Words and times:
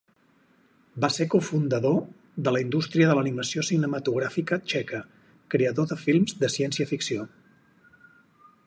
Va 1.03 1.09
ser 1.15 1.27
cofundador 1.33 1.99
de 2.47 2.53
la 2.55 2.61
indústria 2.65 3.11
de 3.11 3.17
l'animació 3.19 3.67
cinematogràfica 3.69 4.61
txeca, 4.71 5.03
creador 5.57 5.91
de 5.95 6.01
films 6.07 6.37
de 6.43 6.53
ciència-ficció. 6.57 7.31